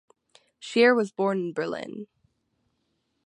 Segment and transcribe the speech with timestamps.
[0.59, 2.07] Scheer was born in Berlin.